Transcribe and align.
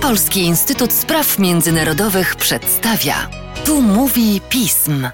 Polski 0.00 0.40
Instytut 0.40 0.92
Spraw 0.92 1.38
Międzynarodowych 1.38 2.36
przedstawia. 2.36 3.30
Tu 3.64 3.82
mówi 3.82 4.40
pism. 4.50 5.08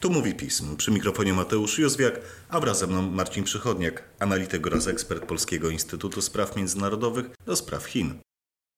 Tu 0.00 0.10
mówi 0.10 0.34
pism. 0.34 0.76
Przy 0.76 0.90
mikrofonie 0.90 1.32
Mateusz 1.32 1.78
Józwiak, 1.78 2.20
a 2.48 2.60
wraz 2.60 2.78
ze 2.78 2.86
mną 2.86 3.02
Marcin 3.02 3.44
Przychodniak, 3.44 4.02
analityk 4.18 4.66
oraz 4.66 4.86
ekspert 4.86 5.24
Polskiego 5.24 5.70
Instytutu 5.70 6.22
Spraw 6.22 6.56
Międzynarodowych 6.56 7.26
do 7.46 7.56
spraw 7.56 7.84
Chin. 7.84 8.14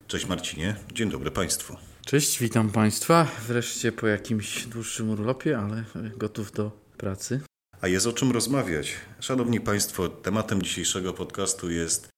Cześć 0.07 0.27
Marcinie, 0.27 0.77
dzień 0.93 1.11
dobry 1.11 1.31
Państwu. 1.31 1.77
Cześć, 2.07 2.39
witam 2.39 2.71
Państwa. 2.71 3.27
Wreszcie 3.49 3.93
po 3.93 4.07
jakimś 4.07 4.67
dłuższym 4.67 5.11
urlopie, 5.11 5.59
ale 5.59 5.85
gotów 6.17 6.53
do 6.53 6.71
pracy. 6.97 7.41
A 7.81 7.89
jest 7.89 8.07
o 8.07 8.13
czym 8.13 8.33
rozmawiać. 8.33 8.95
Szanowni 9.21 9.61
Państwo, 9.61 10.09
tematem 10.09 10.63
dzisiejszego 10.63 11.13
podcastu 11.13 11.71
jest 11.71 12.12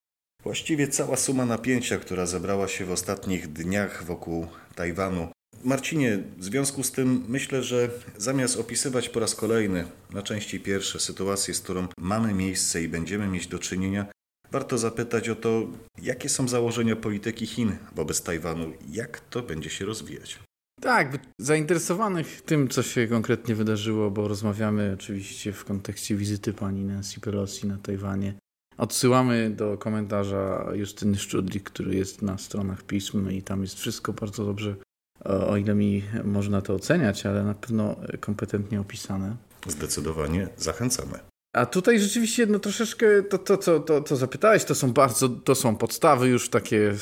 właściwie 0.45 0.89
cała 0.89 1.17
suma 1.17 1.47
napięcia, 1.47 1.99
która 1.99 2.27
zebrała 2.27 2.69
się 2.69 2.85
w 2.85 2.91
ostatnich 2.91 3.53
dniach 3.53 4.05
wokół 4.05 4.47
Tajwanu. 4.75 5.29
Marcinie, 5.65 6.19
w 6.39 6.45
związku 6.45 6.83
z 6.83 6.93
tym 6.93 7.25
myślę, 7.29 7.63
że 7.63 7.91
zamiast 8.17 8.57
opisywać 8.57 9.09
po 9.09 9.21
raz 9.21 9.35
kolejny, 9.35 9.85
na 10.11 10.23
części 10.23 10.61
pierwsze, 10.61 11.01
sytuację, 11.01 11.55
z 11.55 11.61
którą 11.61 11.89
mamy 11.99 12.35
miejsce 12.35 12.83
i 12.83 12.89
będziemy 12.89 13.29
mieć 13.29 13.47
do 13.47 13.59
czynienia, 13.59 14.07
warto 14.51 14.79
zapytać 14.79 15.29
o 15.29 15.37
to, 15.37 15.67
jakie 16.03 16.29
są 16.29 16.49
założenia 16.49 16.97
polityki 16.97 17.47
Chin 17.47 17.77
wobec 17.95 18.23
Tajwanu, 18.23 18.73
jak 18.91 19.21
to 19.21 19.43
będzie 19.43 19.71
się 19.71 19.85
rozwijać. 19.85 20.39
Tak, 20.81 21.19
zainteresowanych 21.41 22.43
tym, 22.43 22.69
co 22.69 22.83
się 22.83 23.07
konkretnie 23.07 23.55
wydarzyło, 23.55 24.11
bo 24.11 24.29
rozmawiamy 24.29 24.93
oczywiście 24.95 25.53
w 25.53 25.65
kontekście 25.65 26.17
wizyty 26.17 26.53
pani 26.53 26.85
Nancy 26.85 27.21
Pelosi 27.21 27.67
na 27.67 27.79
Tajwanie. 27.79 28.35
Odsyłamy 28.79 29.51
do 29.51 29.79
komentarza 29.79 30.71
Justyny 30.73 31.19
Szczudlik, 31.19 31.71
który 31.71 31.95
jest 31.95 32.23
na 32.23 32.39
stronach 32.39 32.83
pism 32.83 33.31
i 33.31 33.43
tam 33.43 33.63
jest 33.63 33.79
wszystko 33.79 34.13
bardzo 34.13 34.45
dobrze, 34.45 34.77
o 35.25 35.57
ile 35.57 35.75
mi 35.75 36.03
można 36.25 36.63
to 36.63 36.75
oceniać, 36.75 37.27
ale 37.27 37.45
na 37.45 37.55
pewno 37.55 37.97
kompetentnie 38.21 38.81
opisane. 38.81 39.37
Zdecydowanie 39.67 40.49
zachęcamy. 40.57 41.19
A 41.55 41.67
tutaj 41.67 42.01
rzeczywiście 42.01 42.47
no 42.47 42.59
troszeczkę 42.59 43.23
to, 43.23 43.39
to, 43.39 43.57
to, 43.57 43.81
to, 43.81 44.01
to 44.01 44.17
zapytałeś, 44.17 44.65
to 44.65 44.75
są 44.75 44.93
bardzo, 44.93 45.29
to 45.29 45.55
są 45.55 45.77
podstawy 45.77 46.29
już 46.29 46.51
takie 46.51 46.95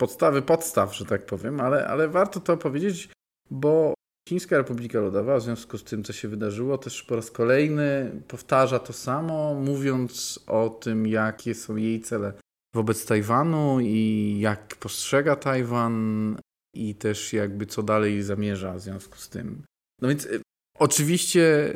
podstawy 0.00 0.42
podstaw, 0.42 0.96
że 0.96 1.04
tak 1.04 1.26
powiem, 1.26 1.60
ale, 1.60 1.86
ale 1.86 2.08
warto 2.08 2.40
to 2.40 2.56
powiedzieć, 2.56 3.08
bo 3.50 3.94
Chińska 4.28 4.56
Republika 4.56 5.00
Ludowa, 5.00 5.36
w 5.36 5.42
związku 5.42 5.78
z 5.78 5.84
tym, 5.84 6.04
co 6.04 6.12
się 6.12 6.28
wydarzyło, 6.28 6.78
też 6.78 7.02
po 7.02 7.16
raz 7.16 7.30
kolejny 7.30 8.12
powtarza 8.28 8.78
to 8.78 8.92
samo, 8.92 9.54
mówiąc 9.54 10.40
o 10.46 10.68
tym, 10.70 11.06
jakie 11.06 11.54
są 11.54 11.76
jej 11.76 12.00
cele 12.00 12.32
wobec 12.74 13.06
Tajwanu 13.06 13.80
i 13.80 14.36
jak 14.40 14.76
postrzega 14.76 15.36
Tajwan 15.36 16.36
i 16.74 16.94
też 16.94 17.32
jakby 17.32 17.66
co 17.66 17.82
dalej 17.82 18.22
zamierza 18.22 18.74
w 18.74 18.80
związku 18.80 19.16
z 19.16 19.28
tym. 19.28 19.62
No 20.02 20.08
więc 20.08 20.26
y, 20.26 20.42
oczywiście 20.78 21.74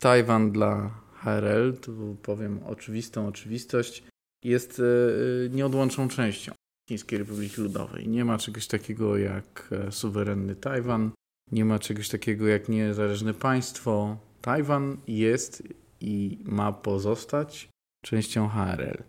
Tajwan 0.00 0.52
dla 0.52 1.00
HRL, 1.14 1.76
tu 1.76 2.16
powiem 2.22 2.60
oczywistą 2.66 3.26
oczywistość, 3.26 4.04
jest 4.44 4.78
y, 4.78 5.50
nieodłączną 5.52 6.08
częścią 6.08 6.52
Chińskiej 6.88 7.18
Republiki 7.18 7.60
Ludowej. 7.60 8.08
Nie 8.08 8.24
ma 8.24 8.38
czegoś 8.38 8.66
takiego 8.66 9.18
jak 9.18 9.68
e, 9.72 9.92
suwerenny 9.92 10.56
Tajwan, 10.56 11.10
nie 11.52 11.64
ma 11.64 11.78
czegoś 11.78 12.08
takiego 12.08 12.46
jak 12.46 12.68
niezależne 12.68 13.34
państwo. 13.34 14.16
Tajwan 14.40 14.96
jest 15.06 15.62
i 16.00 16.38
ma 16.44 16.72
pozostać 16.72 17.68
częścią 18.04 18.48
HRL. 18.48 19.02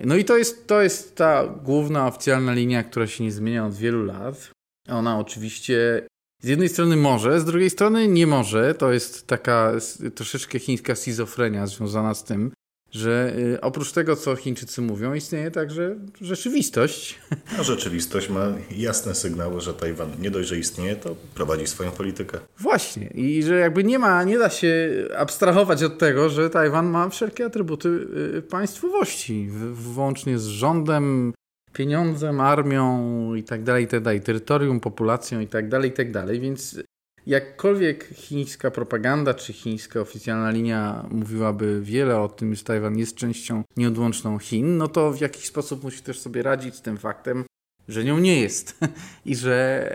No 0.00 0.16
i 0.16 0.24
to 0.24 0.38
jest, 0.38 0.66
to 0.66 0.82
jest 0.82 1.16
ta 1.16 1.46
główna 1.46 2.06
oficjalna 2.06 2.52
linia, 2.52 2.84
która 2.84 3.06
się 3.06 3.24
nie 3.24 3.32
zmienia 3.32 3.66
od 3.66 3.74
wielu 3.74 4.04
lat. 4.04 4.50
Ona 4.88 5.18
oczywiście 5.18 6.06
z 6.42 6.48
jednej 6.48 6.68
strony 6.68 6.96
może, 6.96 7.40
z 7.40 7.44
drugiej 7.44 7.70
strony 7.70 8.08
nie 8.08 8.26
może. 8.26 8.74
To 8.74 8.92
jest 8.92 9.26
taka 9.26 9.72
troszeczkę 10.14 10.58
chińska 10.58 10.94
schizofrenia 10.94 11.66
związana 11.66 12.14
z 12.14 12.24
tym, 12.24 12.52
że 12.90 13.32
y, 13.38 13.60
oprócz 13.60 13.92
tego, 13.92 14.16
co 14.16 14.36
Chińczycy 14.36 14.82
mówią, 14.82 15.14
istnieje 15.14 15.50
także 15.50 15.96
rzeczywistość. 16.20 17.18
A 17.58 17.62
rzeczywistość 17.62 18.28
ma 18.28 18.52
jasne 18.70 19.14
sygnały, 19.14 19.60
że 19.60 19.74
Tajwan 19.74 20.10
nie 20.20 20.30
dość, 20.30 20.48
że 20.48 20.58
istnieje, 20.58 20.96
to 20.96 21.16
prowadzi 21.34 21.66
swoją 21.66 21.90
politykę. 21.90 22.38
Właśnie. 22.58 23.06
I 23.06 23.42
że 23.42 23.58
jakby 23.58 23.84
nie 23.84 23.98
ma, 23.98 24.24
nie 24.24 24.38
da 24.38 24.50
się 24.50 24.90
abstrahować 25.16 25.82
od 25.82 25.98
tego, 25.98 26.28
że 26.28 26.50
Tajwan 26.50 26.86
ma 26.86 27.08
wszelkie 27.08 27.44
atrybuty 27.44 27.88
y, 28.36 28.42
państwowości, 28.42 29.48
włącznie 29.72 30.38
z 30.38 30.46
rządem, 30.46 31.32
pieniądzem, 31.72 32.40
armią 32.40 33.34
i 33.34 33.42
tak 33.42 33.62
dalej, 33.62 33.84
i 33.84 33.88
tak 33.88 34.02
dalej, 34.02 34.20
terytorium, 34.20 34.80
populacją 34.80 35.40
i 35.40 35.46
tak 35.46 35.68
dalej, 35.68 35.90
i 35.90 35.92
tak 35.92 36.12
dalej. 36.12 36.40
Więc 36.40 36.78
jakkolwiek 37.28 38.04
chińska 38.14 38.70
propaganda 38.70 39.34
czy 39.34 39.52
chińska 39.52 40.00
oficjalna 40.00 40.50
linia 40.50 41.06
mówiłaby 41.10 41.80
wiele 41.82 42.20
o 42.20 42.28
tym, 42.28 42.54
że 42.54 42.64
Tajwan 42.64 42.98
jest 42.98 43.16
częścią 43.16 43.62
nieodłączną 43.76 44.38
Chin, 44.38 44.76
no 44.76 44.88
to 44.88 45.12
w 45.12 45.20
jakiś 45.20 45.46
sposób 45.46 45.84
musi 45.84 46.02
też 46.02 46.20
sobie 46.20 46.42
radzić 46.42 46.74
z 46.74 46.82
tym 46.82 46.98
faktem, 46.98 47.44
że 47.88 48.04
nią 48.04 48.18
nie 48.18 48.40
jest. 48.40 48.78
I 49.24 49.36
że, 49.36 49.88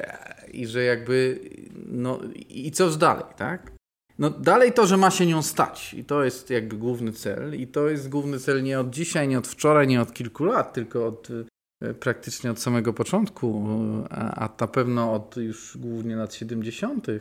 i 0.51 0.67
że 0.67 0.83
jakby, 0.83 1.39
no 1.85 2.19
i 2.49 2.71
co 2.71 2.89
dalej, 2.89 3.25
tak? 3.37 3.71
No 4.19 4.29
dalej 4.29 4.73
to, 4.73 4.87
że 4.87 4.97
ma 4.97 5.11
się 5.11 5.25
nią 5.25 5.41
stać. 5.41 5.93
I 5.93 6.03
to 6.03 6.23
jest 6.23 6.49
jakby 6.49 6.75
główny 6.75 7.11
cel. 7.11 7.55
I 7.55 7.67
to 7.67 7.89
jest 7.89 8.09
główny 8.09 8.39
cel 8.39 8.63
nie 8.63 8.79
od 8.79 8.89
dzisiaj, 8.89 9.27
nie 9.27 9.37
od 9.37 9.47
wczoraj, 9.47 9.87
nie 9.87 10.01
od 10.01 10.13
kilku 10.13 10.45
lat, 10.45 10.73
tylko 10.73 11.07
od 11.07 11.27
praktycznie 11.99 12.51
od 12.51 12.59
samego 12.59 12.93
początku, 12.93 13.67
a, 14.09 14.49
na 14.59 14.67
pewno 14.67 15.13
od 15.13 15.37
już 15.37 15.77
głównie 15.77 16.15
lat 16.15 16.33
70. 16.33 17.07
E, 17.09 17.19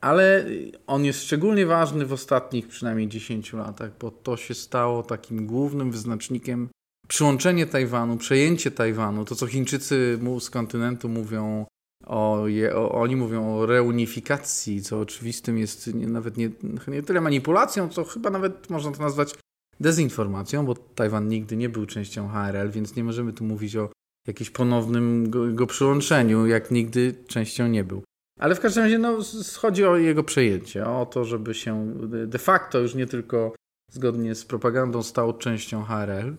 ale 0.00 0.44
on 0.86 1.04
jest 1.04 1.22
szczególnie 1.22 1.66
ważny 1.66 2.06
w 2.06 2.12
ostatnich 2.12 2.68
przynajmniej 2.68 3.08
10 3.08 3.52
latach, 3.52 3.90
bo 4.00 4.10
to 4.10 4.36
się 4.36 4.54
stało 4.54 5.02
takim 5.02 5.46
głównym 5.46 5.90
wyznacznikiem 5.90 6.68
przyłączenie 7.08 7.66
Tajwanu, 7.66 8.16
przejęcie 8.16 8.70
Tajwanu, 8.70 9.24
to 9.24 9.34
co 9.34 9.46
Chińczycy 9.46 10.18
z 10.40 10.50
kontynentu 10.50 11.08
mówią 11.08 11.66
o, 12.06 12.48
je, 12.48 12.76
o, 12.76 12.92
oni 12.92 13.16
mówią 13.16 13.56
o 13.56 13.66
reunifikacji, 13.66 14.82
co 14.82 15.00
oczywistym 15.00 15.58
jest 15.58 15.94
nie, 15.94 16.06
nawet 16.06 16.36
nie, 16.36 16.50
nie 16.88 17.02
tyle 17.02 17.20
manipulacją, 17.20 17.88
co 17.88 18.04
chyba 18.04 18.30
nawet 18.30 18.70
można 18.70 18.92
to 18.92 19.02
nazwać 19.02 19.34
dezinformacją, 19.80 20.66
bo 20.66 20.74
Tajwan 20.74 21.28
nigdy 21.28 21.56
nie 21.56 21.68
był 21.68 21.86
częścią 21.86 22.28
HRL, 22.28 22.70
więc 22.70 22.96
nie 22.96 23.04
możemy 23.04 23.32
tu 23.32 23.44
mówić 23.44 23.76
o 23.76 23.90
jakimś 24.26 24.50
ponownym 24.50 25.30
go, 25.30 25.52
go 25.52 25.66
przyłączeniu, 25.66 26.46
jak 26.46 26.70
nigdy 26.70 27.14
częścią 27.26 27.68
nie 27.68 27.84
był. 27.84 28.02
Ale 28.38 28.54
w 28.54 28.60
każdym 28.60 28.84
razie 28.84 28.98
no, 28.98 29.18
chodzi 29.56 29.84
o 29.84 29.96
jego 29.96 30.24
przejęcie, 30.24 30.86
o 30.86 31.06
to, 31.06 31.24
żeby 31.24 31.54
się 31.54 31.94
de 32.26 32.38
facto 32.38 32.78
już 32.78 32.94
nie 32.94 33.06
tylko 33.06 33.54
zgodnie 33.92 34.34
z 34.34 34.44
propagandą 34.44 35.02
stał 35.02 35.38
częścią 35.38 35.84
HRL. 35.84 36.36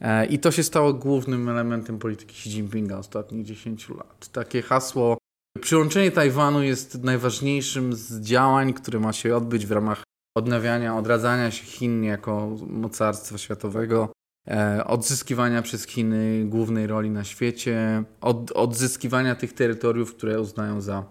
E, 0.00 0.26
I 0.26 0.38
to 0.38 0.50
się 0.50 0.62
stało 0.62 0.92
głównym 0.92 1.48
elementem 1.48 1.98
polityki 1.98 2.32
Xi 2.32 2.48
Jinpinga 2.48 2.98
ostatnich 2.98 3.44
10 3.44 3.88
lat. 3.88 4.28
Takie 4.32 4.62
hasło 4.62 5.18
przyłączenie 5.60 6.10
Tajwanu 6.10 6.62
jest 6.62 7.02
najważniejszym 7.02 7.92
z 7.92 8.20
działań, 8.20 8.72
które 8.72 9.00
ma 9.00 9.12
się 9.12 9.36
odbyć 9.36 9.66
w 9.66 9.72
ramach 9.72 10.02
odnawiania, 10.36 10.96
odradzania 10.96 11.50
się 11.50 11.64
Chin 11.64 12.04
jako 12.04 12.56
mocarstwa 12.66 13.38
światowego, 13.38 14.12
e, 14.48 14.84
odzyskiwania 14.84 15.62
przez 15.62 15.86
Chiny 15.86 16.44
głównej 16.44 16.86
roli 16.86 17.10
na 17.10 17.24
świecie, 17.24 18.04
od, 18.20 18.52
odzyskiwania 18.52 19.34
tych 19.34 19.52
terytoriów, 19.52 20.14
które 20.14 20.40
uznają 20.40 20.80
za 20.80 21.04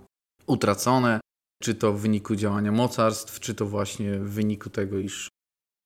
utracone, 0.47 1.19
czy 1.63 1.75
to 1.75 1.93
w 1.93 2.01
wyniku 2.01 2.35
działania 2.35 2.71
mocarstw, 2.71 3.39
czy 3.39 3.55
to 3.55 3.65
właśnie 3.65 4.19
w 4.19 4.29
wyniku 4.29 4.69
tego, 4.69 4.97
iż 4.97 5.29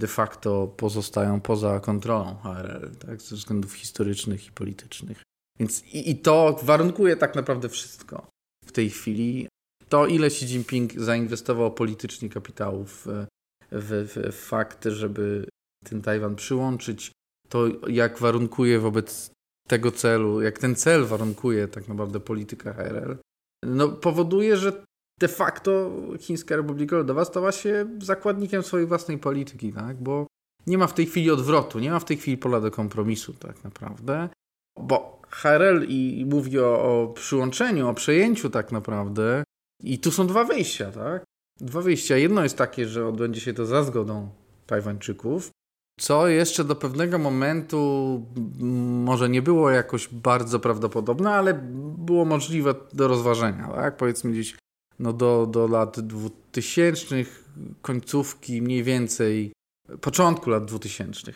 de 0.01 0.07
facto 0.07 0.67
pozostają 0.67 1.41
poza 1.41 1.79
kontrolą 1.79 2.35
HRL, 2.43 2.95
tak, 2.95 3.21
ze 3.21 3.35
względów 3.35 3.73
historycznych 3.73 4.47
i 4.47 4.51
politycznych. 4.51 5.21
Więc 5.59 5.83
i, 5.85 6.11
i 6.11 6.15
to 6.15 6.59
warunkuje 6.63 7.15
tak 7.15 7.35
naprawdę 7.35 7.69
wszystko 7.69 8.27
w 8.65 8.71
tej 8.71 8.89
chwili 8.89 9.47
to, 9.89 10.07
ile 10.07 10.27
Xi 10.27 10.45
Jinping 10.45 10.93
zainwestował 10.93 11.71
politycznie 11.71 12.29
kapitału 12.29 12.85
w, 13.71 14.07
w, 14.15 14.35
fakt, 14.35 14.85
żeby 14.85 15.47
ten 15.85 16.01
Tajwan 16.01 16.35
przyłączyć, 16.35 17.11
to 17.49 17.67
jak 17.87 18.19
warunkuje 18.19 18.79
wobec 18.79 19.31
tego 19.67 19.91
celu, 19.91 20.41
jak 20.41 20.59
ten 20.59 20.75
cel 20.75 21.05
warunkuje 21.05 21.67
tak 21.67 21.87
naprawdę 21.87 22.19
polityka 22.19 22.73
HRL, 22.73 23.17
no 23.65 23.87
powoduje, 23.87 24.57
że 24.57 24.83
de 25.19 25.27
facto 25.27 25.91
Chińska 26.19 26.55
Republika 26.55 26.95
Ludowa 26.95 27.25
stała 27.25 27.51
się 27.51 27.97
zakładnikiem 28.01 28.63
swojej 28.63 28.87
własnej 28.87 29.17
polityki, 29.17 29.73
tak? 29.73 29.97
bo 29.97 30.27
nie 30.67 30.77
ma 30.77 30.87
w 30.87 30.93
tej 30.93 31.05
chwili 31.05 31.31
odwrotu, 31.31 31.79
nie 31.79 31.91
ma 31.91 31.99
w 31.99 32.05
tej 32.05 32.17
chwili 32.17 32.37
pola 32.37 32.61
do 32.61 32.71
kompromisu 32.71 33.33
tak 33.33 33.63
naprawdę, 33.63 34.29
bo 34.79 35.21
HRL 35.29 35.85
i, 35.87 36.19
i 36.19 36.25
mówi 36.25 36.59
o, 36.59 37.01
o 37.01 37.07
przyłączeniu, 37.07 37.87
o 37.87 37.93
przejęciu 37.93 38.49
tak 38.49 38.71
naprawdę 38.71 39.43
i 39.83 39.99
tu 39.99 40.11
są 40.11 40.27
dwa 40.27 40.43
wyjścia, 40.43 40.91
tak? 40.91 41.23
Dwa 41.61 41.81
wyjścia. 41.81 42.17
Jedno 42.17 42.43
jest 42.43 42.57
takie, 42.57 42.87
że 42.87 43.07
odbędzie 43.07 43.41
się 43.41 43.53
to 43.53 43.65
za 43.65 43.83
zgodą 43.83 44.29
Tajwańczyków. 44.65 45.51
co 45.99 46.27
jeszcze 46.27 46.63
do 46.63 46.75
pewnego 46.75 47.17
momentu 47.17 48.25
może 49.03 49.29
nie 49.29 49.41
było 49.41 49.69
jakoś 49.69 50.07
bardzo 50.07 50.59
prawdopodobne, 50.59 51.31
ale 51.31 51.53
było 51.97 52.25
możliwe 52.25 52.75
do 52.93 53.07
rozważenia. 53.07 53.67
Tak? 53.67 53.97
Powiedzmy 53.97 54.31
gdzieś 54.31 54.55
no 54.99 55.13
do, 55.13 55.47
do 55.51 55.67
lat 55.67 55.99
2000, 55.99 57.15
końcówki 57.81 58.61
mniej 58.61 58.83
więcej, 58.83 59.53
początku 60.01 60.49
lat 60.49 60.65
2000. 60.65 61.33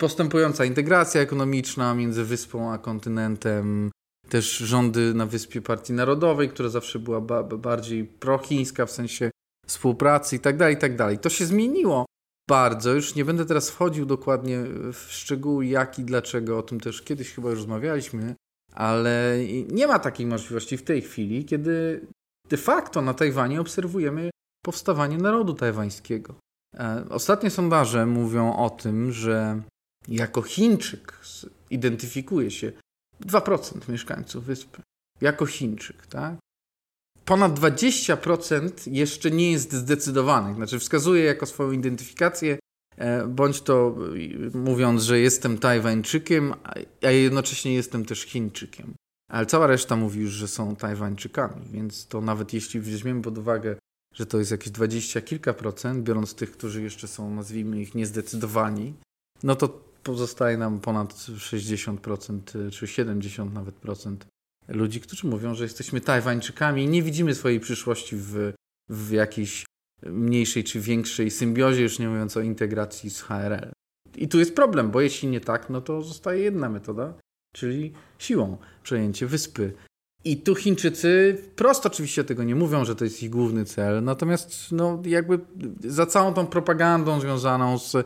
Postępująca 0.00 0.64
integracja 0.64 1.20
ekonomiczna 1.20 1.94
między 1.94 2.24
wyspą 2.24 2.72
a 2.72 2.78
kontynentem, 2.78 3.90
też 4.28 4.56
rządy 4.56 5.14
na 5.14 5.26
Wyspie 5.26 5.62
Partii 5.62 5.92
Narodowej, 5.92 6.48
która 6.48 6.68
zawsze 6.68 6.98
była 6.98 7.20
ba 7.20 7.42
bardziej 7.42 8.04
prochińska 8.04 8.86
w 8.86 8.90
sensie 8.90 9.30
współpracy 9.66 10.36
i 10.36 10.40
tak 10.40 10.56
dalej, 10.56 10.74
i 10.74 10.78
tak. 10.78 11.20
To 11.20 11.30
się 11.30 11.46
zmieniło 11.46 12.06
bardzo. 12.48 12.92
Już 12.92 13.14
nie 13.14 13.24
będę 13.24 13.46
teraz 13.46 13.70
wchodził 13.70 14.06
dokładnie 14.06 14.62
w 14.92 15.06
szczegóły 15.08 15.66
jak 15.66 15.98
i 15.98 16.04
dlaczego, 16.04 16.58
o 16.58 16.62
tym 16.62 16.80
też 16.80 17.02
kiedyś 17.02 17.32
chyba 17.32 17.50
już 17.50 17.58
rozmawialiśmy, 17.58 18.34
ale 18.72 19.38
nie 19.68 19.86
ma 19.86 19.98
takiej 19.98 20.26
możliwości 20.26 20.76
w 20.76 20.82
tej 20.82 21.02
chwili, 21.02 21.44
kiedy 21.44 22.06
de 22.48 22.56
facto 22.56 23.02
na 23.02 23.14
Tajwanie 23.14 23.60
obserwujemy 23.60 24.30
powstawanie 24.64 25.18
narodu 25.18 25.54
tajwańskiego. 25.54 26.34
E, 26.78 27.04
ostatnie 27.10 27.50
sondaże 27.50 28.06
mówią 28.06 28.56
o 28.56 28.70
tym, 28.70 29.12
że 29.12 29.62
jako 30.08 30.42
Chińczyk 30.42 31.20
identyfikuje 31.70 32.50
się 32.50 32.72
2% 33.26 33.88
mieszkańców 33.88 34.44
wyspy. 34.44 34.82
Jako 35.20 35.46
Chińczyk, 35.46 36.06
tak? 36.06 36.36
Ponad 37.24 37.60
20% 37.60 38.70
jeszcze 38.86 39.30
nie 39.30 39.52
jest 39.52 39.72
zdecydowanych, 39.72 40.56
znaczy 40.56 40.78
wskazuje 40.78 41.24
jako 41.24 41.46
swoją 41.46 41.72
identyfikację, 41.72 42.58
e, 42.96 43.26
bądź 43.26 43.60
to 43.60 43.96
mówiąc, 44.54 45.02
że 45.02 45.18
jestem 45.20 45.58
Tajwańczykiem, 45.58 46.54
a 47.02 47.10
jednocześnie 47.10 47.74
jestem 47.74 48.04
też 48.04 48.20
Chińczykiem. 48.20 48.94
Ale 49.30 49.46
cała 49.46 49.66
reszta 49.66 49.96
mówi 49.96 50.20
już, 50.20 50.32
że 50.32 50.48
są 50.48 50.76
Tajwańczykami, 50.76 51.62
więc 51.72 52.06
to 52.06 52.20
nawet 52.20 52.52
jeśli 52.52 52.80
weźmiemy 52.80 53.22
pod 53.22 53.38
uwagę, 53.38 53.76
że 54.14 54.26
to 54.26 54.38
jest 54.38 54.50
jakieś 54.50 54.70
dwadzieścia 54.70 55.20
kilka 55.20 55.54
procent, 55.54 56.02
biorąc 56.04 56.34
tych, 56.34 56.52
którzy 56.52 56.82
jeszcze 56.82 57.08
są, 57.08 57.34
nazwijmy 57.34 57.80
ich, 57.80 57.94
niezdecydowani, 57.94 58.94
no 59.42 59.56
to 59.56 59.68
pozostaje 60.02 60.56
nam 60.56 60.80
ponad 60.80 61.14
60% 61.14 62.70
czy 62.70 62.86
70 62.86 63.54
nawet 63.54 63.74
procent 63.74 64.26
ludzi, 64.68 65.00
którzy 65.00 65.26
mówią, 65.26 65.54
że 65.54 65.64
jesteśmy 65.64 66.00
Tajwańczykami 66.00 66.84
i 66.84 66.88
nie 66.88 67.02
widzimy 67.02 67.34
swojej 67.34 67.60
przyszłości 67.60 68.16
w, 68.16 68.52
w 68.88 69.10
jakiejś 69.10 69.64
mniejszej 70.02 70.64
czy 70.64 70.80
większej 70.80 71.30
symbiozie, 71.30 71.82
już 71.82 71.98
nie 71.98 72.08
mówiąc 72.08 72.36
o 72.36 72.40
integracji 72.40 73.10
z 73.10 73.22
HRL. 73.22 73.72
I 74.16 74.28
tu 74.28 74.38
jest 74.38 74.54
problem, 74.54 74.90
bo 74.90 75.00
jeśli 75.00 75.28
nie 75.28 75.40
tak, 75.40 75.70
no 75.70 75.80
to 75.80 76.02
zostaje 76.02 76.42
jedna 76.42 76.68
metoda, 76.68 77.14
czyli 77.54 77.92
siłą 78.18 78.56
przejęcie 78.82 79.26
wyspy. 79.26 79.72
I 80.24 80.36
tu 80.36 80.54
Chińczycy 80.54 81.42
prosto 81.56 81.88
oczywiście 81.88 82.24
tego 82.24 82.44
nie 82.44 82.54
mówią, 82.54 82.84
że 82.84 82.96
to 82.96 83.04
jest 83.04 83.22
ich 83.22 83.30
główny 83.30 83.64
cel, 83.64 84.04
natomiast 84.04 84.72
no, 84.72 85.02
jakby 85.04 85.40
za 85.80 86.06
całą 86.06 86.34
tą 86.34 86.46
propagandą 86.46 87.20
związaną 87.20 87.78
z, 87.78 87.96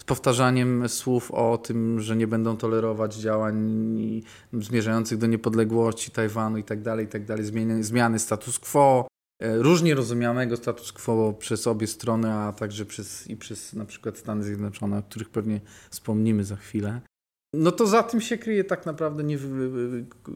z 0.00 0.04
powtarzaniem 0.04 0.88
słów 0.88 1.30
o 1.30 1.58
tym, 1.58 2.00
że 2.00 2.16
nie 2.16 2.26
będą 2.26 2.56
tolerować 2.56 3.14
działań 3.14 4.22
zmierzających 4.52 5.18
do 5.18 5.26
niepodległości 5.26 6.10
Tajwanu 6.10 6.58
i 6.58 6.64
tak 6.64 6.82
dalej, 6.82 7.06
i 7.06 7.08
tak 7.08 7.44
zmiany, 7.44 7.84
zmiany 7.84 8.18
status 8.18 8.58
quo, 8.58 9.08
e, 9.42 9.58
różnie 9.58 9.94
rozumianego 9.94 10.56
status 10.56 10.92
quo 10.92 11.32
przez 11.32 11.66
obie 11.66 11.86
strony, 11.86 12.32
a 12.32 12.52
także 12.52 12.84
przez, 12.84 13.26
i 13.26 13.36
przez 13.36 13.72
na 13.72 13.84
przykład 13.84 14.18
Stany 14.18 14.42
Zjednoczone, 14.42 14.98
o 14.98 15.02
których 15.02 15.28
pewnie 15.28 15.60
wspomnimy 15.90 16.44
za 16.44 16.56
chwilę 16.56 17.00
no 17.56 17.72
to 17.72 17.86
za 17.86 18.02
tym 18.02 18.20
się 18.20 18.38
kryje 18.38 18.64
tak 18.64 18.86
naprawdę 18.86 19.24
nie, 19.24 19.38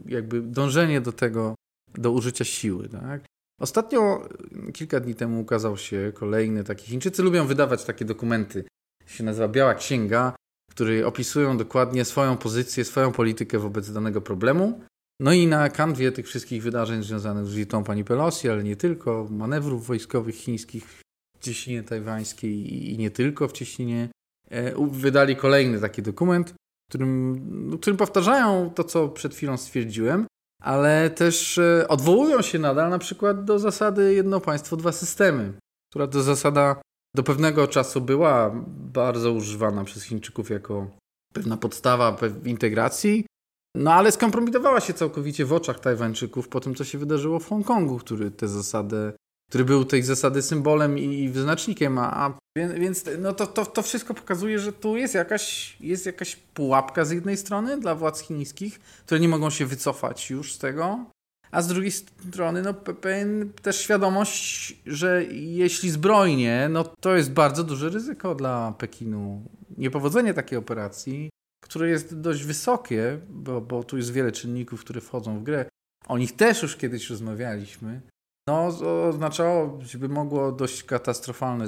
jakby 0.07 0.43
dążenie 0.43 1.01
do 1.01 1.13
tego, 1.13 1.55
do 1.95 2.11
użycia 2.11 2.45
siły. 2.45 2.89
Tak? 2.89 3.25
Ostatnio, 3.61 4.29
kilka 4.73 5.01
dni 5.01 5.15
temu 5.15 5.41
ukazał 5.41 5.77
się 5.77 6.13
kolejny 6.15 6.65
taki, 6.65 6.87
Chińczycy 6.87 7.23
lubią 7.23 7.47
wydawać 7.47 7.85
takie 7.85 8.05
dokumenty, 8.05 8.65
się 9.11 9.25
nazywa 9.25 9.49
Biała 9.49 9.75
Księga, 9.75 10.33
które 10.71 11.07
opisują 11.07 11.57
dokładnie 11.57 12.05
swoją 12.05 12.37
pozycję, 12.37 12.85
swoją 12.85 13.13
politykę 13.13 13.59
wobec 13.59 13.93
danego 13.93 14.21
problemu. 14.21 14.81
No 15.21 15.33
i 15.33 15.47
na 15.47 15.69
kanwie 15.69 16.13
tych 16.13 16.27
wszystkich 16.27 16.63
wydarzeń 16.63 17.03
związanych 17.03 17.47
z 17.47 17.55
wizytą 17.55 17.85
pani 17.85 18.05
Pelosi, 18.05 18.49
ale 18.49 18.65
nie 18.65 18.77
tylko, 18.77 19.27
manewrów 19.31 19.87
wojskowych 19.87 20.35
chińskich 20.35 20.85
w 20.85 21.03
cieśninie 21.41 21.83
tajwańskiej 21.83 22.93
i 22.93 22.99
nie 22.99 23.11
tylko 23.11 23.49
w 23.49 23.53
cieśninie, 23.53 24.09
e, 24.51 24.89
wydali 24.91 25.37
kolejny 25.37 25.81
taki 25.81 26.03
dokument, 26.03 26.55
którym, 26.91 27.41
no, 27.71 27.79
którym 27.79 27.97
powtarzają 27.97 28.71
to, 28.71 28.85
co 28.85 29.09
przed 29.09 29.35
chwilą 29.35 29.57
stwierdziłem, 29.57 30.27
ale 30.63 31.11
też 31.11 31.59
e, 31.59 31.89
odwołują 31.89 32.43
się 32.43 32.59
nadal 32.59 32.91
na 32.91 32.99
przykład 32.99 33.45
do 33.45 33.59
zasady 33.59 34.15
jedno 34.15 34.41
państwo, 34.41 34.77
dwa 34.77 34.93
systemy, 34.93 35.53
która 35.91 36.07
to 36.07 36.23
zasada 36.23 36.81
do 37.17 37.23
pewnego 37.23 37.69
czasu 37.69 38.01
była 38.01 38.51
bardzo 38.67 39.33
używana 39.33 39.85
przez 39.85 40.03
Chińczyków 40.03 40.51
jako 40.51 40.91
pewna 41.35 41.57
podstawa 41.57 42.17
integracji, 42.45 43.27
no 43.75 43.93
ale 43.93 44.13
skompromitowała 44.13 44.81
się 44.81 44.95
całkowicie 44.95 45.45
w 45.45 45.53
oczach 45.53 45.81
Tajwańczyków 45.81 46.49
po 46.49 46.61
tym, 46.61 46.75
co 46.75 46.85
się 46.85 46.99
wydarzyło 46.99 47.39
w 47.39 47.49
Hongkongu, 47.49 47.99
który 47.99 48.31
tę 48.31 48.49
zasadę 48.49 49.13
który 49.51 49.65
był 49.65 49.85
tej 49.85 50.03
zasady 50.03 50.43
symbolem 50.43 50.99
i 50.99 51.29
wyznacznikiem, 51.29 51.99
a, 51.99 52.13
a 52.13 52.39
więc 52.57 53.05
no 53.19 53.33
to, 53.33 53.47
to, 53.47 53.67
to 53.67 53.83
wszystko 53.83 54.15
pokazuje, 54.15 54.59
że 54.59 54.73
tu 54.73 54.97
jest 54.97 55.15
jakaś, 55.15 55.77
jest 55.81 56.07
jakaś 56.07 56.37
pułapka 56.37 57.05
z 57.05 57.11
jednej 57.11 57.37
strony 57.37 57.81
dla 57.81 57.95
władz 57.95 58.21
chińskich, 58.21 58.81
które 58.81 59.21
nie 59.21 59.29
mogą 59.29 59.51
się 59.51 59.67
wycofać 59.67 60.31
już 60.31 60.55
z 60.55 60.59
tego, 60.59 61.05
a 61.51 61.63
z 61.63 61.69
drugiej 61.69 61.93
strony 61.93 62.63
no, 62.63 62.75
pewien 62.75 63.53
też 63.63 63.81
świadomość, 63.81 64.77
że 64.87 65.25
jeśli 65.35 65.91
zbrojnie, 65.91 66.69
no 66.71 66.85
to 66.85 67.17
jest 67.17 67.33
bardzo 67.33 67.65
duże 67.65 67.89
ryzyko 67.89 68.35
dla 68.35 68.75
Pekinu. 68.79 69.43
Niepowodzenie 69.79 70.35
takiej 70.35 70.59
operacji, 70.59 71.31
które 71.65 71.89
jest 71.89 72.21
dość 72.21 72.45
wysokie, 72.45 73.19
bo, 73.29 73.61
bo 73.61 73.85
tu 73.85 73.97
jest 73.97 74.13
wiele 74.13 74.33
czynników, 74.33 74.81
które 74.81 75.01
wchodzą 75.01 75.39
w 75.39 75.43
grę. 75.43 75.65
O 76.09 76.19
nich 76.19 76.37
też 76.37 76.63
już 76.63 76.77
kiedyś 76.77 77.11
rozmawialiśmy. 77.11 78.01
No, 78.49 78.67
oznaczałoby 79.09 80.09
mogło 80.09 80.53
dość 80.53 80.85
katastrofalne 80.85 81.67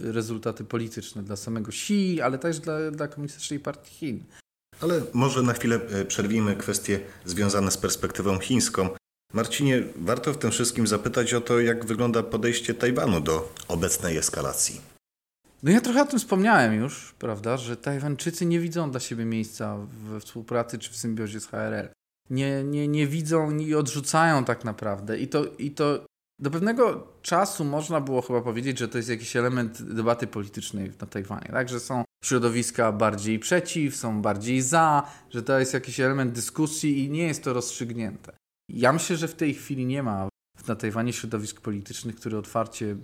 rezultaty 0.00 0.64
polityczne 0.64 1.22
dla 1.22 1.36
samego 1.36 1.68
Xi, 1.68 2.20
ale 2.20 2.38
też 2.38 2.60
dla, 2.60 2.90
dla 2.90 3.08
Komunistycznej 3.08 3.60
Partii 3.60 3.94
Chin. 3.94 4.24
Ale 4.80 5.02
może 5.12 5.42
na 5.42 5.52
chwilę 5.52 5.80
e, 5.90 6.04
przerwijmy 6.04 6.56
kwestie 6.56 7.00
związane 7.24 7.70
z 7.70 7.76
perspektywą 7.76 8.38
chińską. 8.38 8.88
Marcinie, 9.32 9.82
warto 9.96 10.32
w 10.32 10.38
tym 10.38 10.50
wszystkim 10.50 10.86
zapytać 10.86 11.34
o 11.34 11.40
to, 11.40 11.60
jak 11.60 11.84
wygląda 11.84 12.22
podejście 12.22 12.74
Tajwanu 12.74 13.20
do 13.20 13.52
obecnej 13.68 14.16
eskalacji. 14.16 14.80
No 15.62 15.70
ja 15.70 15.80
trochę 15.80 16.02
o 16.02 16.06
tym 16.06 16.18
wspomniałem 16.18 16.74
już, 16.74 17.14
prawda, 17.18 17.56
że 17.56 17.76
Tajwańczycy 17.76 18.46
nie 18.46 18.60
widzą 18.60 18.90
dla 18.90 19.00
siebie 19.00 19.24
miejsca 19.24 19.78
we 20.10 20.20
współpracy 20.20 20.78
czy 20.78 20.90
w 20.90 20.96
symbiozie 20.96 21.40
z 21.40 21.46
HRL 21.46 21.88
nie, 22.30 22.64
nie, 22.64 22.88
nie 22.88 23.06
widzą 23.06 23.56
i 23.56 23.74
odrzucają 23.74 24.44
tak 24.44 24.64
naprawdę. 24.64 25.18
I 25.18 25.28
to, 25.28 25.44
I 25.58 25.70
to 25.70 26.06
do 26.38 26.50
pewnego 26.50 27.06
czasu 27.22 27.64
można 27.64 28.00
było 28.00 28.22
chyba 28.22 28.40
powiedzieć, 28.40 28.78
że 28.78 28.88
to 28.88 28.98
jest 28.98 29.10
jakiś 29.10 29.36
element 29.36 29.82
debaty 29.82 30.26
politycznej 30.26 30.92
na 31.00 31.06
Tajwanie, 31.06 31.48
tak? 31.50 31.68
Że 31.68 31.80
są 31.80 32.04
środowiska 32.24 32.92
bardziej 32.92 33.38
przeciw, 33.38 33.96
są 33.96 34.22
bardziej 34.22 34.62
za, 34.62 35.02
że 35.30 35.42
to 35.42 35.58
jest 35.58 35.74
jakiś 35.74 36.00
element 36.00 36.32
dyskusji 36.32 37.04
i 37.04 37.10
nie 37.10 37.26
jest 37.26 37.44
to 37.44 37.52
rozstrzygnięte. 37.52 38.32
Ja 38.68 38.92
myślę, 38.92 39.16
że 39.16 39.28
w 39.28 39.34
tej 39.34 39.54
chwili 39.54 39.86
nie 39.86 40.02
ma 40.02 40.28
na 40.68 40.76
Tajwanie 40.76 41.12
środowisk 41.12 41.60
politycznych, 41.60 42.16
które 42.16 42.38
otwarcie 42.38 42.96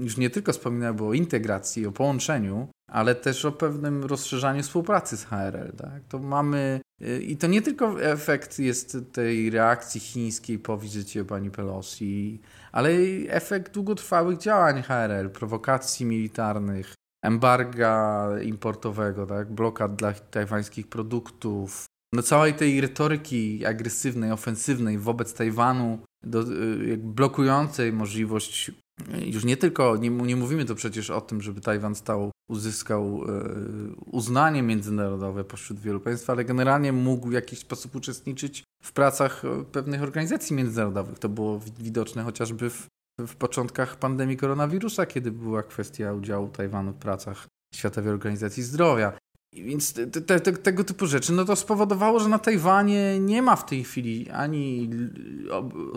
już 0.00 0.16
nie 0.16 0.30
tylko 0.30 0.52
wspominałyby 0.52 1.04
o 1.04 1.12
integracji, 1.12 1.86
o 1.86 1.92
połączeniu, 1.92 2.68
ale 2.90 3.14
też 3.14 3.44
o 3.44 3.52
pewnym 3.52 4.04
rozszerzaniu 4.04 4.62
współpracy 4.62 5.16
z 5.16 5.24
HRL. 5.24 5.72
Tak? 5.76 6.02
To 6.08 6.18
mamy 6.18 6.80
y, 7.02 7.22
i 7.22 7.36
to 7.36 7.46
nie 7.46 7.62
tylko 7.62 8.02
efekt 8.02 8.58
jest 8.58 8.98
tej 9.12 9.50
reakcji 9.50 10.00
chińskiej 10.00 10.58
po 10.58 10.78
wizycie 10.78 11.24
pani 11.24 11.50
Pelosi, 11.50 12.40
ale 12.72 13.04
i 13.04 13.26
efekt 13.30 13.74
długotrwałych 13.74 14.38
działań 14.38 14.82
HRL, 14.82 15.30
prowokacji 15.30 16.06
militarnych, 16.06 16.94
embarga 17.24 18.28
importowego, 18.42 19.26
tak? 19.26 19.52
blokad 19.52 19.96
dla 19.96 20.12
tajwańskich 20.12 20.88
produktów, 20.88 21.84
no 22.14 22.22
całej 22.22 22.54
tej 22.54 22.80
retoryki 22.80 23.66
agresywnej, 23.66 24.32
ofensywnej 24.32 24.98
wobec 24.98 25.34
Tajwanu, 25.34 25.98
do, 26.24 26.42
y, 26.42 26.98
blokującej 26.98 27.92
możliwość 27.92 28.70
już 29.24 29.44
nie 29.44 29.56
tylko, 29.56 29.96
nie, 29.96 30.10
nie 30.10 30.36
mówimy 30.36 30.64
tu 30.64 30.74
przecież 30.74 31.10
o 31.10 31.20
tym, 31.20 31.42
żeby 31.42 31.60
Tajwan 31.60 31.94
stał, 31.94 32.30
uzyskał 32.50 33.22
e, 33.24 33.44
uznanie 34.10 34.62
międzynarodowe 34.62 35.44
pośród 35.44 35.80
wielu 35.80 36.00
państw, 36.00 36.30
ale 36.30 36.44
generalnie 36.44 36.92
mógł 36.92 37.28
w 37.28 37.32
jakiś 37.32 37.58
sposób 37.58 37.94
uczestniczyć 37.94 38.64
w 38.82 38.92
pracach 38.92 39.44
e, 39.44 39.64
pewnych 39.64 40.02
organizacji 40.02 40.56
międzynarodowych. 40.56 41.18
To 41.18 41.28
było 41.28 41.60
widoczne 41.78 42.22
chociażby 42.22 42.70
w, 42.70 42.86
w 43.18 43.36
początkach 43.36 43.96
pandemii 43.96 44.36
koronawirusa, 44.36 45.06
kiedy 45.06 45.30
była 45.30 45.62
kwestia 45.62 46.12
udziału 46.12 46.48
Tajwanu 46.48 46.92
w 46.92 46.96
pracach 46.96 47.46
Światowej 47.74 48.12
Organizacji 48.12 48.62
Zdrowia. 48.62 49.12
Więc 49.52 49.92
te, 49.92 50.06
te, 50.06 50.40
te, 50.40 50.52
tego 50.52 50.84
typu 50.84 51.06
rzeczy, 51.06 51.32
no 51.32 51.44
to 51.44 51.56
spowodowało, 51.56 52.20
że 52.20 52.28
na 52.28 52.38
Tajwanie 52.38 53.20
nie 53.20 53.42
ma 53.42 53.56
w 53.56 53.66
tej 53.66 53.84
chwili 53.84 54.30
ani 54.30 54.90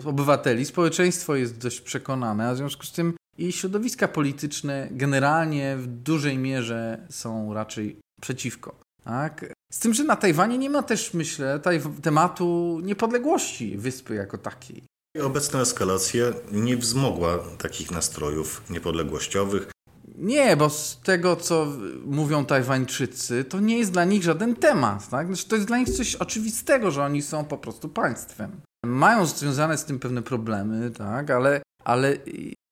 obywateli, 0.04 0.64
społeczeństwo 0.64 1.36
jest 1.36 1.58
dość 1.58 1.80
przekonane, 1.80 2.48
a 2.48 2.54
w 2.54 2.56
związku 2.56 2.86
z 2.86 2.92
tym 2.92 3.14
i 3.38 3.52
środowiska 3.52 4.08
polityczne 4.08 4.88
generalnie 4.90 5.76
w 5.76 5.86
dużej 5.86 6.38
mierze 6.38 7.06
są 7.10 7.54
raczej 7.54 7.96
przeciwko. 8.20 8.74
Tak? 9.04 9.52
Z 9.72 9.78
tym, 9.78 9.94
że 9.94 10.04
na 10.04 10.16
Tajwanie 10.16 10.58
nie 10.58 10.70
ma 10.70 10.82
też, 10.82 11.14
myślę, 11.14 11.60
tematu 12.02 12.80
niepodległości 12.82 13.76
wyspy 13.78 14.14
jako 14.14 14.38
takiej. 14.38 14.82
Obecna 15.22 15.60
eskalacja 15.60 16.24
nie 16.52 16.76
wzmogła 16.76 17.38
takich 17.58 17.90
nastrojów 17.90 18.62
niepodległościowych. 18.70 19.70
Nie, 20.18 20.56
bo 20.56 20.70
z 20.70 21.00
tego, 21.00 21.36
co 21.36 21.66
mówią 22.04 22.44
Tajwańczycy, 22.44 23.44
to 23.44 23.60
nie 23.60 23.78
jest 23.78 23.92
dla 23.92 24.04
nich 24.04 24.22
żaden 24.22 24.56
temat. 24.56 25.08
Tak? 25.08 25.26
Znaczy, 25.26 25.48
to 25.48 25.54
jest 25.54 25.68
dla 25.68 25.78
nich 25.78 25.90
coś 25.90 26.14
oczywistego, 26.14 26.90
że 26.90 27.02
oni 27.04 27.22
są 27.22 27.44
po 27.44 27.58
prostu 27.58 27.88
państwem. 27.88 28.60
Mają 28.86 29.26
związane 29.26 29.78
z 29.78 29.84
tym 29.84 29.98
pewne 29.98 30.22
problemy, 30.22 30.90
tak? 30.90 31.30
ale, 31.30 31.62
ale 31.84 32.16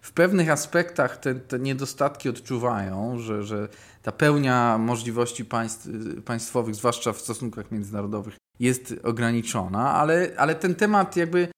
w 0.03 0.13
pewnych 0.13 0.51
aspektach 0.51 1.17
te, 1.17 1.35
te 1.35 1.59
niedostatki 1.59 2.29
odczuwają, 2.29 3.19
że, 3.19 3.43
że 3.43 3.69
ta 4.03 4.13
pełnia 4.13 4.79
możliwości 4.79 5.45
państw, 5.45 5.89
państwowych, 6.25 6.75
zwłaszcza 6.75 7.13
w 7.13 7.21
stosunkach 7.21 7.71
międzynarodowych, 7.71 8.37
jest 8.61 8.95
ograniczona, 9.03 9.93
ale, 9.95 10.31
ale 10.37 10.55
ten 10.55 10.75
temat 10.75 11.17
jakby 11.17 11.49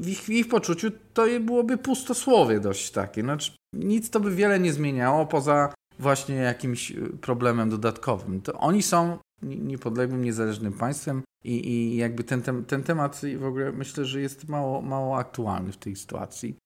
w 0.00 0.08
ich, 0.08 0.20
w 0.20 0.28
ich 0.28 0.48
poczuciu 0.48 0.90
to 1.14 1.26
byłoby 1.40 1.78
pustosłowie 1.78 2.60
dość 2.60 2.90
takie. 2.90 3.22
Znaczy, 3.22 3.52
nic 3.72 4.10
to 4.10 4.20
by 4.20 4.34
wiele 4.34 4.60
nie 4.60 4.72
zmieniało 4.72 5.26
poza 5.26 5.74
właśnie 5.98 6.34
jakimś 6.34 6.92
problemem 7.20 7.70
dodatkowym. 7.70 8.40
To 8.40 8.52
oni 8.52 8.82
są 8.82 9.18
niepodległym, 9.42 10.24
niezależnym 10.24 10.72
państwem 10.72 11.22
i, 11.44 11.68
i 11.68 11.96
jakby 11.96 12.24
ten, 12.24 12.42
ten, 12.42 12.64
ten 12.64 12.82
temat 12.82 13.20
w 13.38 13.44
ogóle 13.44 13.72
myślę, 13.72 14.04
że 14.04 14.20
jest 14.20 14.48
mało, 14.48 14.82
mało 14.82 15.16
aktualny 15.16 15.72
w 15.72 15.76
tej 15.76 15.96
sytuacji. 15.96 16.56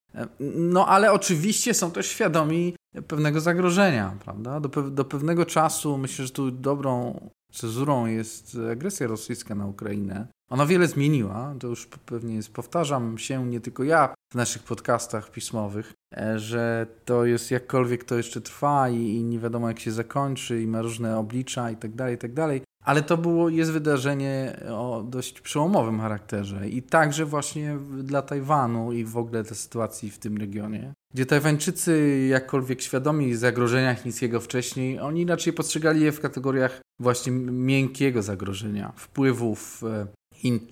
No 0.40 0.87
ale 0.87 1.12
oczywiście 1.12 1.75
są 1.75 1.90
też 1.90 2.06
świadomi 2.06 2.75
pewnego 3.08 3.40
zagrożenia, 3.40 4.16
prawda? 4.25 4.61
Do, 4.61 4.68
do 4.90 5.04
pewnego 5.04 5.46
czasu 5.46 5.99
myślę, 5.99 6.26
że 6.26 6.32
tu 6.32 6.50
dobrą 6.50 7.20
cezurą 7.52 8.06
jest 8.06 8.58
agresja 8.73 9.06
rosyjska 9.06 9.54
na 9.54 9.66
Ukrainę. 9.66 10.26
Ona 10.50 10.66
wiele 10.66 10.87
zmieniła, 10.87 11.54
to 11.61 11.66
już 11.66 11.87
pewnie 11.87 12.35
jest, 12.35 12.52
powtarzam 12.52 13.18
się 13.18 13.46
nie 13.46 13.61
tylko 13.61 13.85
ja 13.85 14.14
w 14.32 14.35
naszych 14.35 14.62
podcastach 14.62 15.30
pismowych, 15.30 15.92
e, 16.16 16.38
że 16.38 16.87
to 17.04 17.25
jest 17.25 17.50
jakkolwiek 17.50 18.04
to 18.04 18.16
jeszcze 18.16 18.40
trwa 18.40 18.88
i, 18.88 18.96
i 18.96 19.25
nie 19.25 19.38
wiadomo 19.38 19.68
jak 19.68 19.80
się 19.80 19.92
zakończy 19.92 20.62
i 20.62 20.66
ma 20.66 20.82
różne 20.82 21.18
oblicza 21.18 21.70
i 21.70 21.76
tak 21.76 21.94
dalej, 21.94 22.14
i 22.14 22.18
tak 22.18 22.35
dalej. 22.35 22.62
Ale 22.87 23.02
to 23.02 23.16
było, 23.16 23.49
jest 23.49 23.73
wydarzenie 23.73 24.61
o 24.69 25.05
dość 25.09 25.40
przełomowym 25.40 26.00
charakterze 26.00 26.69
i 26.69 26.83
także 26.83 27.25
właśnie 27.25 27.78
dla 28.02 28.23
Tajwanu 28.23 28.93
i 28.93 29.05
w 29.05 29.16
ogóle 29.16 29.45
tej 29.45 29.57
sytuacji 29.57 30.11
w 30.11 30.19
tym 30.19 30.37
regionie, 30.37 30.93
gdzie 31.14 31.26
Tajwańczycy, 31.26 32.26
jakkolwiek 32.31 32.83
świadomi 32.83 33.35
zagrożenia 33.35 33.95
chińskiego 33.95 34.40
wcześniej, 34.40 35.00
oni 35.00 35.26
raczej 35.26 35.52
postrzegali 35.52 36.00
je 36.00 36.12
w 36.12 36.21
kategoriach 36.21 36.81
właśnie 37.00 37.33
miękkiego 37.52 38.23
zagrożenia, 38.23 38.93
wpływów 38.97 39.83
e, 39.85 40.07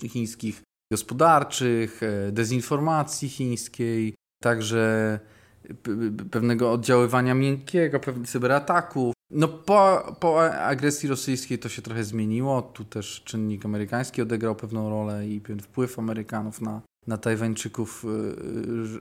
chińskich 0.09 0.62
gospodarczych, 0.92 2.02
e, 2.02 2.33
dezinformacji 2.33 3.28
chińskiej, 3.28 4.14
także 4.42 5.21
pewnego 6.30 6.73
oddziaływania 6.73 7.35
miękkiego, 7.35 8.00
pewnych 8.00 8.28
cyberataków. 8.28 9.14
No 9.30 9.49
po, 9.49 10.16
po 10.21 10.50
agresji 10.50 11.09
rosyjskiej 11.09 11.59
to 11.59 11.68
się 11.68 11.83
trochę 11.83 12.04
zmieniło. 12.04 12.62
Tu 12.62 12.85
też 12.85 13.23
czynnik 13.25 13.64
amerykański 13.64 14.23
odegrał 14.23 14.54
pewną 14.54 14.90
rolę 14.90 15.28
i 15.28 15.40
pewien 15.40 15.61
wpływ 15.61 15.99
Amerykanów 15.99 16.61
na, 16.61 16.80
na 17.06 17.18
Tajwańczyków, 17.18 18.04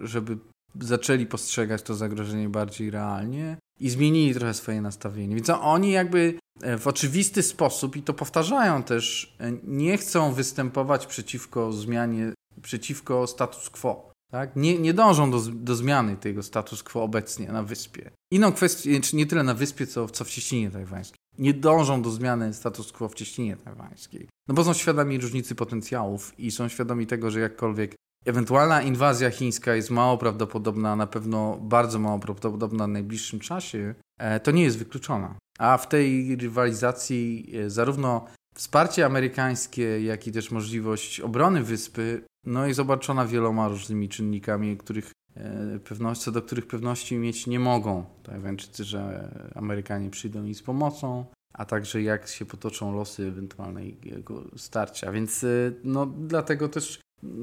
e, 0.02 0.08
żeby 0.08 0.38
zaczęli 0.82 1.26
postrzegać 1.26 1.82
to 1.82 1.96
zagrożenie 1.96 2.50
bardziej 2.50 2.92
realnie 2.92 3.58
i 3.80 3.90
zmienili 3.90 4.34
trochę 4.34 4.54
swoje 4.54 4.82
nastawienie. 4.82 5.36
Więc 5.36 5.50
oni 5.50 5.92
jakby 5.92 6.40
e, 6.62 6.78
w 6.78 6.88
oczywisty 6.88 7.44
sposób, 7.44 7.96
i 7.96 8.02
to 8.02 8.14
powtarzają 8.14 8.84
też, 8.84 9.36
e, 9.40 9.52
nie 9.64 9.98
chcą 9.98 10.34
występować 10.34 11.06
przeciwko 11.06 11.72
zmianie, 11.72 12.34
przeciwko 12.62 13.28
status 13.28 13.70
quo. 13.70 14.13
Tak? 14.34 14.56
Nie, 14.56 14.80
nie 14.80 14.94
dążą 14.94 15.32
do, 15.32 15.40
do 15.40 15.76
zmiany 15.76 16.16
tego 16.16 16.44
status 16.44 16.84
quo 16.84 17.04
obecnie 17.04 17.48
na 17.52 17.64
wyspie. 17.64 18.12
Inną 18.32 18.52
kwestię, 18.52 19.02
czy 19.02 19.16
nie 19.16 19.26
tyle 19.26 19.44
na 19.44 19.54
wyspie, 19.54 19.88
co, 19.88 20.10
co 20.10 20.24
w 20.26 20.30
cieśninie 20.30 20.72
tajwańskiej. 20.72 21.18
Nie 21.38 21.54
dążą 21.54 22.02
do 22.02 22.10
zmiany 22.10 22.54
status 22.54 22.92
quo 22.92 23.10
w 23.10 23.16
cieśninie 23.16 23.58
tajwańskiej. 23.58 24.28
No 24.48 24.56
bo 24.56 24.64
są 24.64 24.74
świadomi 24.74 25.18
różnicy 25.18 25.56
potencjałów 25.56 26.40
i 26.40 26.52
są 26.52 26.68
świadomi 26.68 27.08
tego, 27.08 27.32
że 27.32 27.40
jakkolwiek 27.40 27.96
Ewentualna 28.26 28.82
inwazja 28.82 29.32
chińska 29.32 29.76
jest 29.76 29.90
mało 29.90 30.18
prawdopodobna, 30.18 30.96
na 30.96 31.08
pewno 31.08 31.58
bardzo 31.62 32.00
mało 32.00 32.20
prawdopodobna 32.20 32.86
w 32.86 32.90
najbliższym 32.90 33.40
czasie, 33.40 33.96
e, 34.20 34.40
to 34.40 34.52
nie 34.52 34.64
jest 34.64 34.78
wykluczona. 34.78 35.36
A 35.60 35.78
w 35.78 35.90
tej 35.90 36.36
rywalizacji 36.36 37.54
e, 37.56 37.70
zarówno 37.70 38.26
wsparcie 38.56 39.06
amerykańskie, 39.06 40.04
jak 40.04 40.28
i 40.28 40.32
też 40.32 40.52
możliwość 40.52 41.20
obrony 41.20 41.64
wyspy 41.64 42.24
no 42.46 42.68
jest 42.68 42.80
obarczona 42.80 43.26
wieloma 43.26 43.68
różnymi 43.68 44.10
czynnikami, 44.10 44.78
których 44.78 45.12
e, 45.36 45.80
pewności, 45.80 46.26
co 46.26 46.32
do 46.32 46.42
których 46.42 46.68
pewności 46.68 47.18
mieć 47.18 47.48
nie 47.48 47.60
mogą 47.60 48.06
Tajwańczycy, 48.24 48.84
że 48.84 49.30
Amerykanie 49.56 50.10
przyjdą 50.10 50.46
im 50.46 50.56
z 50.56 50.62
pomocą, 50.62 51.26
a 51.54 51.66
także 51.66 52.02
jak 52.02 52.28
się 52.28 52.46
potoczą 52.46 52.96
losy 52.96 53.28
ewentualnego 53.28 54.44
starcia. 54.56 55.12
Więc 55.12 55.46
no, 55.84 56.06
dlatego 56.06 56.70
też 56.70 57.00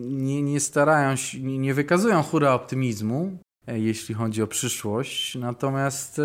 nie, 0.09 0.43
nie 0.43 0.61
starają 0.61 1.17
się, 1.17 1.41
nie, 1.41 1.59
nie 1.59 1.75
wykazują 1.75 2.23
hura 2.23 2.55
optymizmu, 2.55 3.39
e, 3.67 3.79
jeśli 3.79 4.15
chodzi 4.15 4.43
o 4.43 4.47
przyszłość, 4.47 5.35
natomiast 5.35 6.19
e, 6.19 6.23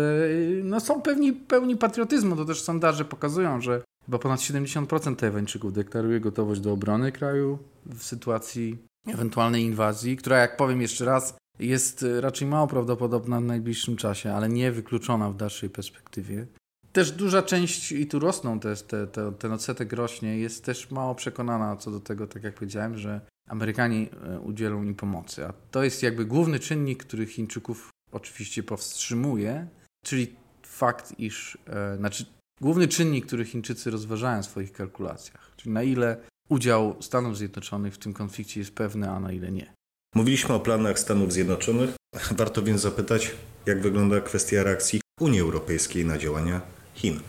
no, 0.62 0.80
są 0.80 1.02
pewni, 1.02 1.32
pełni 1.32 1.76
patriotyzmu. 1.76 2.36
To 2.36 2.44
też 2.44 2.62
sondaże 2.62 3.04
pokazują, 3.04 3.60
że 3.60 3.82
chyba 4.06 4.18
ponad 4.18 4.40
70% 4.40 5.16
Tajwańczyków 5.16 5.72
deklaruje 5.72 6.20
gotowość 6.20 6.60
do 6.60 6.72
obrony 6.72 7.12
kraju 7.12 7.58
w 7.86 8.02
sytuacji 8.02 8.78
ewentualnej 9.06 9.62
inwazji, 9.62 10.16
która, 10.16 10.38
jak 10.38 10.56
powiem 10.56 10.80
jeszcze 10.80 11.04
raz, 11.04 11.36
jest 11.58 12.06
raczej 12.20 12.48
mało 12.48 12.66
prawdopodobna 12.66 13.40
w 13.40 13.44
najbliższym 13.44 13.96
czasie, 13.96 14.32
ale 14.32 14.48
nie 14.48 14.72
wykluczona 14.72 15.30
w 15.30 15.36
dalszej 15.36 15.70
perspektywie. 15.70 16.46
Też 16.92 17.12
duża 17.12 17.42
część, 17.42 17.92
i 17.92 18.06
tu 18.06 18.18
rosną 18.18 18.60
te, 18.60 18.76
te, 18.76 19.32
ten 19.32 19.52
odsetek 19.52 19.92
rośnie, 19.92 20.38
jest 20.38 20.64
też 20.64 20.90
mało 20.90 21.14
przekonana 21.14 21.76
co 21.76 21.90
do 21.90 22.00
tego, 22.00 22.26
tak 22.26 22.44
jak 22.44 22.54
powiedziałem, 22.54 22.98
że 22.98 23.20
Amerykanie 23.48 24.06
e, 24.10 24.40
udzielą 24.40 24.82
im 24.82 24.94
pomocy. 24.94 25.46
A 25.46 25.52
to 25.70 25.84
jest 25.84 26.02
jakby 26.02 26.24
główny 26.24 26.58
czynnik, 26.58 27.04
który 27.04 27.26
Chińczyków 27.26 27.90
oczywiście 28.12 28.62
powstrzymuje, 28.62 29.66
czyli 30.04 30.36
fakt, 30.62 31.18
iż, 31.18 31.58
e, 31.66 31.96
znaczy 31.96 32.26
główny 32.60 32.88
czynnik, 32.88 33.26
który 33.26 33.44
Chińczycy 33.44 33.90
rozważają 33.90 34.42
w 34.42 34.46
swoich 34.46 34.72
kalkulacjach, 34.72 35.52
czyli 35.56 35.72
na 35.72 35.82
ile 35.82 36.16
udział 36.48 36.96
Stanów 37.00 37.38
Zjednoczonych 37.38 37.94
w 37.94 37.98
tym 37.98 38.12
konflikcie 38.12 38.60
jest 38.60 38.74
pewny, 38.74 39.10
a 39.10 39.20
na 39.20 39.32
ile 39.32 39.52
nie. 39.52 39.72
Mówiliśmy 40.14 40.54
o 40.54 40.60
planach 40.60 40.98
Stanów 40.98 41.32
Zjednoczonych. 41.32 41.90
Warto 42.38 42.62
więc 42.62 42.80
zapytać, 42.80 43.30
jak 43.66 43.82
wygląda 43.82 44.20
kwestia 44.20 44.62
reakcji 44.62 45.00
Unii 45.20 45.40
Europejskiej 45.40 46.04
na 46.04 46.18
działania 46.18 46.60
Chin. 46.94 47.20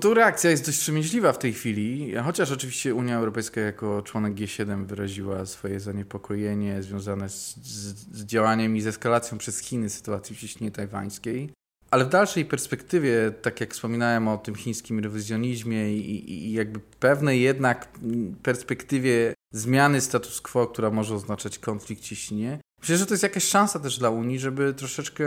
Tu 0.00 0.14
reakcja 0.14 0.50
jest 0.50 0.66
dość 0.66 0.78
wstrzemięźliwa 0.78 1.32
w 1.32 1.38
tej 1.38 1.52
chwili, 1.52 2.14
chociaż 2.24 2.52
oczywiście 2.52 2.94
Unia 2.94 3.16
Europejska 3.16 3.60
jako 3.60 4.02
członek 4.02 4.34
G7 4.34 4.86
wyraziła 4.86 5.46
swoje 5.46 5.80
zaniepokojenie 5.80 6.82
związane 6.82 7.28
z, 7.28 7.56
z, 7.56 7.94
z 8.16 8.24
działaniem 8.24 8.76
i 8.76 8.80
z 8.80 8.86
eskalacją 8.86 9.38
przez 9.38 9.58
Chiny 9.58 9.90
sytuacji 9.90 10.36
w 10.36 10.38
cieśninie 10.38 10.70
tajwańskiej. 10.70 11.50
Ale 11.90 12.04
w 12.04 12.08
dalszej 12.08 12.44
perspektywie, 12.44 13.32
tak 13.42 13.60
jak 13.60 13.74
wspominałem 13.74 14.28
o 14.28 14.38
tym 14.38 14.54
chińskim 14.54 14.98
rewizjonizmie 14.98 15.96
i, 15.96 16.32
i, 16.32 16.52
jakby 16.52 16.80
pewnej 16.80 17.40
jednak 17.40 17.88
perspektywie 18.42 19.34
zmiany 19.54 20.00
status 20.00 20.40
quo, 20.40 20.66
która 20.66 20.90
może 20.90 21.14
oznaczać 21.14 21.58
konflikt 21.58 22.02
w 22.02 22.06
cieśninie, 22.06 22.60
myślę, 22.80 22.96
że 22.96 23.06
to 23.06 23.14
jest 23.14 23.22
jakaś 23.22 23.44
szansa 23.44 23.78
też 23.78 23.98
dla 23.98 24.10
Unii, 24.10 24.38
żeby 24.38 24.74
troszeczkę 24.74 25.24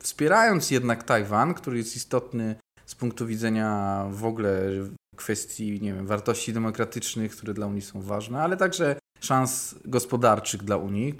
wspierając 0.00 0.70
jednak 0.70 1.02
Tajwan, 1.02 1.54
który 1.54 1.78
jest 1.78 1.96
istotny 1.96 2.56
z 2.86 2.94
punktu 2.94 3.26
widzenia 3.26 4.04
w 4.10 4.24
ogóle 4.24 4.70
kwestii, 5.16 5.80
nie 5.80 5.94
wiem, 5.94 6.06
wartości 6.06 6.52
demokratycznych, 6.52 7.32
które 7.32 7.54
dla 7.54 7.66
Unii 7.66 7.82
są 7.82 8.02
ważne, 8.02 8.42
ale 8.42 8.56
także 8.56 8.96
szans 9.20 9.74
gospodarczych 9.84 10.62
dla 10.62 10.76
Unii. 10.76 11.14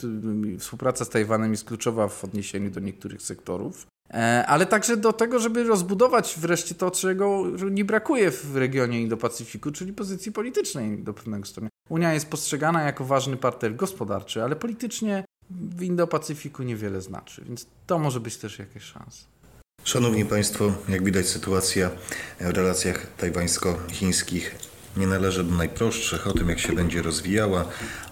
Współpraca 0.59 1.05
z 1.05 1.09
Tajwanem 1.09 1.51
jest 1.51 1.65
kluczowa 1.65 2.09
w 2.09 2.25
odniesieniu 2.25 2.71
do 2.71 2.81
niektórych 2.81 3.23
sektorów. 3.23 3.87
E, 4.11 4.47
ale 4.47 4.67
także 4.67 4.97
do 4.97 5.13
tego, 5.13 5.39
żeby 5.39 5.65
rozbudować 5.65 6.35
wreszcie 6.39 6.75
to, 6.75 6.91
czego 6.91 7.45
nie 7.71 7.85
brakuje 7.85 8.31
w 8.31 8.57
regionie 8.57 9.01
Indo-Pacyfiku, 9.03 9.73
czyli 9.73 9.93
pozycji 9.93 10.33
politycznej 10.33 10.99
do 10.99 11.15
pewnego 11.15 11.47
stopnia. 11.47 11.71
Unia 11.89 12.15
jest 12.15 12.31
postrzegana 12.31 12.83
jako 12.83 13.05
ważny 13.05 13.37
partner 13.37 13.77
gospodarczy, 13.77 14.43
ale 14.43 14.57
politycznie 14.57 15.25
w 15.51 15.83
Indo-Pacyfiku 15.83 16.63
niewiele 16.63 17.01
znaczy, 17.01 17.45
więc 17.45 17.67
to 17.87 17.99
może 17.99 18.21
być 18.21 18.37
też 18.37 18.59
jakaś 18.59 18.83
szansa. 18.83 19.25
Szanowni 19.85 20.25
Państwo, 20.25 20.73
jak 20.89 21.05
widać 21.05 21.27
sytuacja 21.29 21.91
w 22.41 22.51
relacjach 22.51 23.07
tajwańsko-chińskich 23.17 24.74
nie 24.97 25.07
należy 25.07 25.45
do 25.45 25.55
najprostszych. 25.55 26.27
O 26.27 26.33
tym, 26.33 26.49
jak 26.49 26.61
się 26.61 26.73
będzie 26.73 27.03
rozwijała, 27.03 27.65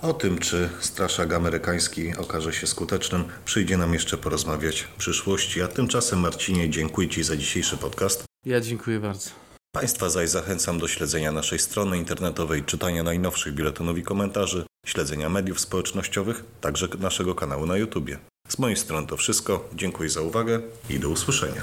o 0.02 0.12
tym, 0.12 0.38
czy 0.38 0.68
straszak 0.80 1.32
amerykański 1.32 2.16
okaże 2.16 2.52
się 2.52 2.66
skutecznym, 2.66 3.24
przyjdzie 3.44 3.76
nam 3.76 3.94
jeszcze 3.94 4.16
porozmawiać 4.16 4.80
w 4.80 4.96
przyszłości. 4.96 5.62
A 5.62 5.68
tymczasem, 5.68 6.20
Marcinie, 6.20 6.70
dziękuję 6.70 7.08
Ci 7.08 7.22
za 7.22 7.36
dzisiejszy 7.36 7.76
podcast. 7.76 8.24
Ja 8.46 8.60
dziękuję 8.60 9.00
bardzo. 9.00 9.30
Państwa 9.74 10.08
zaś 10.08 10.28
zachęcam 10.28 10.78
do 10.78 10.88
śledzenia 10.88 11.32
naszej 11.32 11.58
strony 11.58 11.98
internetowej, 11.98 12.64
czytania 12.64 13.02
najnowszych 13.02 13.54
biuletynów 13.54 13.98
i 13.98 14.02
komentarzy, 14.02 14.64
śledzenia 14.86 15.28
mediów 15.28 15.60
społecznościowych, 15.60 16.44
także 16.60 16.88
naszego 16.98 17.34
kanału 17.34 17.66
na 17.66 17.76
YouTube. 17.76 18.10
Z 18.48 18.58
mojej 18.58 18.76
strony 18.76 19.06
to 19.06 19.16
wszystko. 19.16 19.68
Dziękuję 19.74 20.08
za 20.08 20.20
uwagę 20.20 20.60
i 20.90 20.98
do 20.98 21.08
usłyszenia. 21.08 21.62